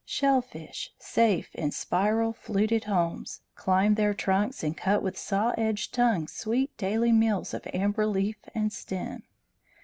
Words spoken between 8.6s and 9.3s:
stem.